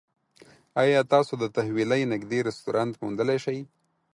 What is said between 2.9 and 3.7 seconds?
موندلی شئ؟